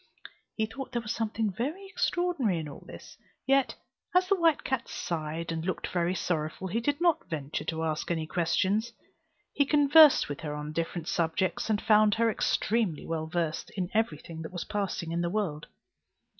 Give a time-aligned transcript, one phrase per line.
[0.55, 3.75] He thought there was something very extraordinary in all this: yet,
[4.15, 8.09] as the white cat sighed and looked very sorrowful, he did not venture to ask
[8.09, 8.93] any questions.
[9.53, 14.17] He conversed with her on different subjects, and found her extremely well versed in every
[14.17, 15.67] thing that was passing in the world.